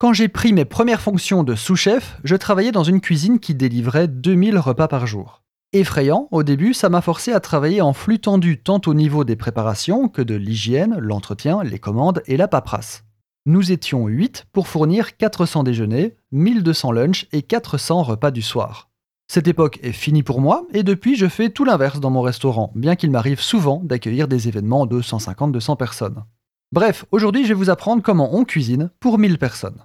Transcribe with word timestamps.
Quand 0.00 0.12
j'ai 0.12 0.28
pris 0.28 0.52
mes 0.52 0.64
premières 0.64 1.00
fonctions 1.00 1.42
de 1.42 1.56
sous-chef, 1.56 2.20
je 2.22 2.36
travaillais 2.36 2.70
dans 2.70 2.84
une 2.84 3.00
cuisine 3.00 3.40
qui 3.40 3.56
délivrait 3.56 4.06
2000 4.06 4.56
repas 4.56 4.86
par 4.86 5.08
jour. 5.08 5.42
Effrayant, 5.72 6.28
au 6.30 6.44
début, 6.44 6.72
ça 6.72 6.88
m'a 6.88 7.00
forcé 7.00 7.32
à 7.32 7.40
travailler 7.40 7.80
en 7.80 7.92
flux 7.92 8.20
tendu 8.20 8.62
tant 8.62 8.80
au 8.86 8.94
niveau 8.94 9.24
des 9.24 9.34
préparations 9.34 10.08
que 10.08 10.22
de 10.22 10.36
l'hygiène, 10.36 10.96
l'entretien, 11.00 11.64
les 11.64 11.80
commandes 11.80 12.22
et 12.26 12.36
la 12.36 12.46
paperasse. 12.46 13.02
Nous 13.44 13.72
étions 13.72 14.06
8 14.06 14.46
pour 14.52 14.68
fournir 14.68 15.16
400 15.16 15.64
déjeuners, 15.64 16.16
1200 16.30 16.92
lunchs 16.92 17.26
et 17.32 17.42
400 17.42 18.04
repas 18.04 18.30
du 18.30 18.40
soir. 18.40 18.90
Cette 19.26 19.48
époque 19.48 19.80
est 19.82 19.90
finie 19.90 20.22
pour 20.22 20.40
moi 20.40 20.64
et 20.72 20.84
depuis 20.84 21.16
je 21.16 21.26
fais 21.26 21.50
tout 21.50 21.64
l'inverse 21.64 21.98
dans 21.98 22.10
mon 22.10 22.22
restaurant, 22.22 22.70
bien 22.76 22.94
qu'il 22.94 23.10
m'arrive 23.10 23.40
souvent 23.40 23.82
d'accueillir 23.82 24.28
des 24.28 24.46
événements 24.46 24.86
de 24.86 25.02
150-200 25.02 25.76
personnes. 25.76 26.22
Bref, 26.70 27.04
aujourd'hui 27.10 27.42
je 27.42 27.48
vais 27.48 27.54
vous 27.54 27.70
apprendre 27.70 28.00
comment 28.00 28.36
on 28.36 28.44
cuisine 28.44 28.90
pour 29.00 29.18
1000 29.18 29.38
personnes. 29.38 29.82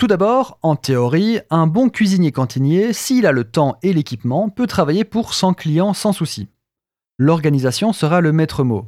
Tout 0.00 0.06
d'abord, 0.06 0.58
en 0.62 0.76
théorie, 0.76 1.40
un 1.50 1.66
bon 1.66 1.90
cuisinier 1.90 2.32
cantinier, 2.32 2.94
s'il 2.94 3.26
a 3.26 3.32
le 3.32 3.44
temps 3.44 3.76
et 3.82 3.92
l'équipement, 3.92 4.48
peut 4.48 4.66
travailler 4.66 5.04
pour 5.04 5.34
100 5.34 5.52
clients 5.52 5.92
sans 5.92 6.14
souci. 6.14 6.48
L'organisation 7.18 7.92
sera 7.92 8.22
le 8.22 8.32
maître 8.32 8.64
mot. 8.64 8.86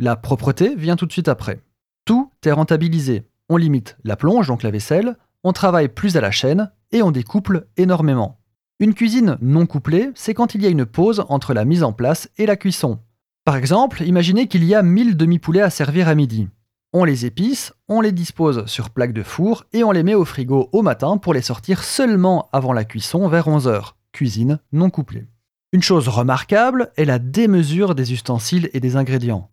La 0.00 0.16
propreté 0.16 0.74
vient 0.74 0.96
tout 0.96 1.06
de 1.06 1.12
suite 1.12 1.28
après. 1.28 1.60
Tout 2.04 2.32
est 2.44 2.50
rentabilisé. 2.50 3.22
On 3.48 3.56
limite 3.56 3.98
la 4.02 4.16
plonge, 4.16 4.48
donc 4.48 4.64
la 4.64 4.72
vaisselle, 4.72 5.16
on 5.44 5.52
travaille 5.52 5.86
plus 5.86 6.16
à 6.16 6.20
la 6.20 6.32
chaîne 6.32 6.72
et 6.90 7.02
on 7.02 7.12
découple 7.12 7.68
énormément. 7.76 8.40
Une 8.80 8.94
cuisine 8.94 9.38
non 9.40 9.64
couplée, 9.64 10.10
c'est 10.16 10.34
quand 10.34 10.56
il 10.56 10.62
y 10.64 10.66
a 10.66 10.70
une 10.70 10.86
pause 10.86 11.24
entre 11.28 11.54
la 11.54 11.64
mise 11.64 11.84
en 11.84 11.92
place 11.92 12.30
et 12.36 12.46
la 12.46 12.56
cuisson. 12.56 12.98
Par 13.44 13.54
exemple, 13.54 14.02
imaginez 14.02 14.48
qu'il 14.48 14.64
y 14.64 14.74
a 14.74 14.82
1000 14.82 15.16
demi-poulets 15.16 15.62
à 15.62 15.70
servir 15.70 16.08
à 16.08 16.16
midi. 16.16 16.48
On 16.94 17.04
les 17.04 17.26
épice, 17.26 17.74
on 17.88 18.00
les 18.00 18.12
dispose 18.12 18.64
sur 18.64 18.88
plaque 18.88 19.12
de 19.12 19.22
four 19.22 19.66
et 19.74 19.84
on 19.84 19.92
les 19.92 20.02
met 20.02 20.14
au 20.14 20.24
frigo 20.24 20.70
au 20.72 20.80
matin 20.80 21.18
pour 21.18 21.34
les 21.34 21.42
sortir 21.42 21.84
seulement 21.84 22.48
avant 22.50 22.72
la 22.72 22.86
cuisson 22.86 23.28
vers 23.28 23.46
11h. 23.46 23.92
Cuisine 24.12 24.58
non 24.72 24.88
couplée. 24.88 25.26
Une 25.72 25.82
chose 25.82 26.08
remarquable 26.08 26.90
est 26.96 27.04
la 27.04 27.18
démesure 27.18 27.94
des 27.94 28.14
ustensiles 28.14 28.70
et 28.72 28.80
des 28.80 28.96
ingrédients. 28.96 29.50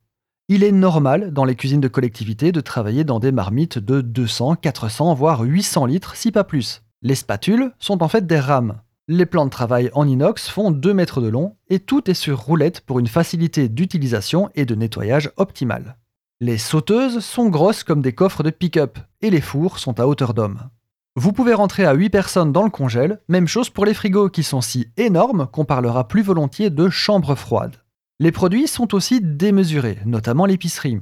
Il 0.48 0.64
est 0.64 0.72
normal 0.72 1.34
dans 1.34 1.44
les 1.44 1.56
cuisines 1.56 1.82
de 1.82 1.90
collectivité 1.90 2.54
de 2.54 2.62
travailler 2.62 3.04
dans 3.04 3.20
des 3.20 3.34
marmites 3.34 3.80
de 3.80 4.00
200, 4.00 4.56
400, 4.56 5.14
voire 5.14 5.42
800 5.42 5.88
litres, 5.88 6.16
si 6.16 6.32
pas 6.32 6.46
plus. 6.46 6.84
Les 7.02 7.16
spatules 7.16 7.74
sont 7.80 8.02
en 8.02 8.08
fait 8.08 8.26
des 8.26 8.40
rames. 8.40 8.80
Les 9.10 9.26
plans 9.26 9.44
de 9.44 9.50
travail 9.50 9.90
en 9.94 10.08
inox 10.08 10.48
font 10.48 10.72
2 10.72 10.94
mètres 10.94 11.20
de 11.20 11.28
long 11.28 11.58
et 11.68 11.80
tout 11.80 12.10
est 12.10 12.14
sur 12.14 12.40
roulette 12.40 12.80
pour 12.80 12.98
une 13.00 13.08
facilité 13.08 13.68
d'utilisation 13.68 14.50
et 14.56 14.66
de 14.66 14.74
nettoyage 14.74 15.32
optimale. 15.36 15.98
Les 16.42 16.58
sauteuses 16.58 17.20
sont 17.20 17.48
grosses 17.48 17.86
comme 17.86 18.02
des 18.02 18.12
coffres 18.12 18.44
de 18.44 18.50
pick-up 18.50 19.00
et 19.22 19.30
les 19.30 19.40
fours 19.40 19.80
sont 19.80 20.02
à 20.02 20.06
hauteur 20.06 20.34
d'homme. 20.34 20.70
Vous 21.16 21.32
pouvez 21.32 21.54
rentrer 21.54 21.86
à 21.86 21.94
8 21.94 22.10
personnes 22.10 22.52
dans 22.52 22.64
le 22.64 22.70
congèle, 22.70 23.22
même 23.30 23.48
chose 23.48 23.70
pour 23.70 23.86
les 23.86 23.94
frigos 23.94 24.30
qui 24.30 24.44
sont 24.44 24.60
si 24.60 24.88
énormes 24.98 25.48
qu'on 25.48 25.64
parlera 25.64 26.10
plus 26.10 26.24
volontiers 26.24 26.70
de 26.70 26.90
chambre 26.90 27.36
froide. 27.36 27.78
Les 28.20 28.34
produits 28.34 28.68
sont 28.68 28.94
aussi 28.94 29.22
démesurés, 29.22 30.00
notamment 30.06 30.46
l'épicerie. 30.46 31.00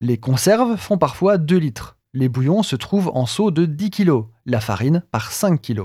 Les 0.00 0.16
conserves 0.16 0.78
font 0.78 0.96
parfois 0.96 1.36
2 1.36 1.58
litres. 1.58 1.98
Les 2.14 2.30
bouillons 2.30 2.62
se 2.62 2.76
trouvent 2.76 3.10
en 3.12 3.26
seaux 3.26 3.50
de 3.50 3.66
10 3.66 3.90
kg, 3.90 4.22
la 4.46 4.60
farine 4.60 5.02
par 5.10 5.30
5 5.30 5.60
kg. 5.60 5.82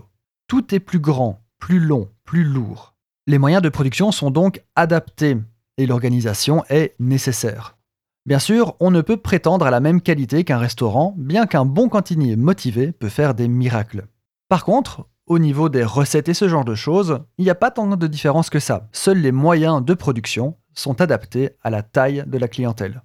Tout 0.48 0.74
est 0.74 0.80
plus 0.80 1.00
grand, 1.00 1.42
plus 1.58 1.82
long, 1.82 2.10
plus 2.24 2.46
lourd. 2.46 2.96
Les 3.28 3.40
moyens 3.40 3.62
de 3.62 3.68
production 3.68 4.14
sont 4.14 4.32
donc 4.32 4.64
adaptés 4.78 5.36
et 5.78 5.86
l'organisation 5.86 6.64
est 6.70 6.96
nécessaire. 6.98 7.76
Bien 8.26 8.40
sûr, 8.40 8.76
on 8.80 8.92
ne 8.92 9.02
peut 9.02 9.18
prétendre 9.18 9.66
à 9.66 9.72
la 9.72 9.80
même 9.80 10.02
qualité 10.02 10.44
qu'un 10.44 10.58
restaurant, 10.58 11.16
bien 11.18 11.48
qu'un 11.48 11.66
bon 11.66 11.90
cantinier 11.90 12.36
motivé 12.36 12.92
peut 12.92 13.10
faire 13.10 13.34
des 13.34 13.48
miracles. 13.48 14.08
Par 14.50 14.66
contre, 14.66 15.08
au 15.26 15.40
niveau 15.40 15.70
des 15.70 15.84
recettes 15.84 16.30
et 16.30 16.34
ce 16.34 16.50
genre 16.50 16.66
de 16.66 16.76
choses, 16.76 17.20
il 17.38 17.46
n'y 17.46 17.52
a 17.52 17.56
pas 17.56 17.72
tant 17.72 17.88
de 17.88 18.08
différence 18.08 18.50
que 18.50 18.60
ça. 18.60 18.90
Seuls 18.92 19.20
les 19.20 19.32
moyens 19.32 19.84
de 19.84 19.94
production 19.94 20.58
sont 20.74 21.02
adaptés 21.02 21.52
à 21.62 21.70
la 21.70 21.84
taille 21.84 22.24
de 22.28 22.38
la 22.38 22.48
clientèle. 22.48 23.04